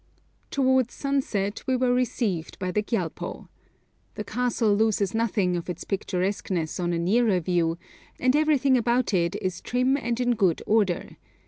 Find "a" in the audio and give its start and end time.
6.91-6.97